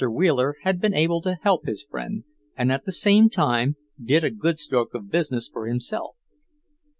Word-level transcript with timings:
Wheeler 0.09 0.55
had 0.63 0.81
been 0.81 0.95
able 0.95 1.21
to 1.21 1.37
help 1.43 1.67
his 1.67 1.83
friend, 1.83 2.23
and 2.57 2.71
at 2.71 2.85
the 2.85 2.91
same 2.91 3.29
time 3.29 3.75
did 4.03 4.23
a 4.23 4.31
good 4.31 4.57
stroke 4.57 4.95
of 4.95 5.11
business 5.11 5.47
for 5.47 5.67
himself. 5.67 6.15